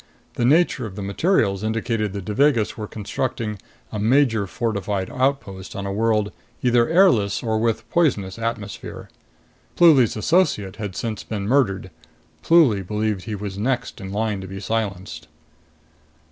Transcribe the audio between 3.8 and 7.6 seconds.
a major fortified outpost on a world either airless or